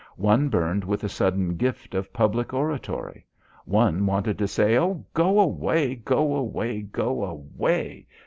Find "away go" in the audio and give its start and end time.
5.39-6.35, 6.37-7.23